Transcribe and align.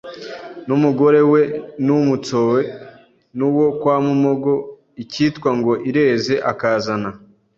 N’umugore 0.67 1.19
we 1.31 1.41
N’Umutsoe 1.85 2.61
N’uwo 3.37 3.65
kwa 3.79 3.95
Mumogo 4.05 4.53
ikitwa 5.03 5.49
ngo 5.57 5.73
ireze 5.89 6.35
akazana 6.51 7.09